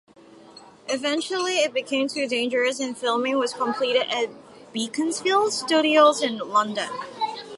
[0.89, 4.29] Eventually it became too dangerous and filming was completed at
[4.73, 6.89] Beaconsfield Studios in London.